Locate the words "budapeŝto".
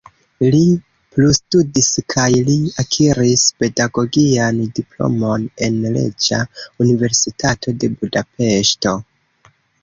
8.01-8.97